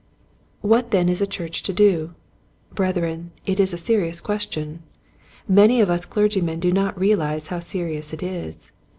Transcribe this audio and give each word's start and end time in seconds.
What 0.61 0.89
then 0.89 1.07
is 1.09 1.21
a 1.21 1.27
church 1.27 1.61
to 1.61 1.71
do} 1.71 2.15
Breth 2.73 2.97
ren, 2.97 3.29
it 3.45 3.59
is 3.59 3.71
a 3.71 3.77
serious 3.77 4.19
question. 4.19 4.81
Many 5.47 5.79
of 5.79 5.91
us 5.91 6.05
clergymen 6.05 6.59
do 6.59 6.71
not 6.71 6.99
realize 6.99 7.49
how 7.49 7.59
serious 7.59 8.11
it 8.11 8.23
is. 8.23 8.71